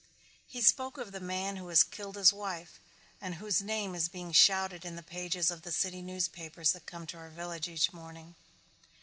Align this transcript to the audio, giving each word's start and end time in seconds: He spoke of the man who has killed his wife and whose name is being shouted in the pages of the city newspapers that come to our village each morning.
He 0.47 0.61
spoke 0.63 0.97
of 0.97 1.11
the 1.11 1.19
man 1.19 1.57
who 1.57 1.67
has 1.67 1.83
killed 1.83 2.15
his 2.15 2.33
wife 2.33 2.79
and 3.21 3.35
whose 3.35 3.61
name 3.61 3.93
is 3.93 4.09
being 4.09 4.31
shouted 4.31 4.83
in 4.83 4.95
the 4.95 5.03
pages 5.03 5.51
of 5.51 5.61
the 5.61 5.71
city 5.71 6.01
newspapers 6.01 6.71
that 6.71 6.87
come 6.87 7.05
to 7.05 7.17
our 7.17 7.29
village 7.29 7.67
each 7.67 7.93
morning. 7.93 8.33